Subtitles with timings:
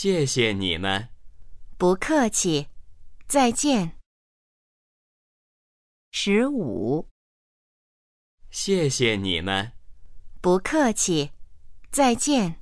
[0.00, 1.08] 谢谢你们。
[1.76, 2.68] 不客气。
[3.26, 3.98] 再见。
[6.12, 7.08] 十五。
[8.48, 9.72] 谢谢你们。
[10.40, 11.32] 不客气。
[11.90, 12.57] 再见。